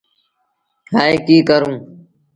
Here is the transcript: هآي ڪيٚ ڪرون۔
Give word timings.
هآي 0.93 1.13
ڪيٚ 1.27 1.45
ڪرون۔ 1.49 1.75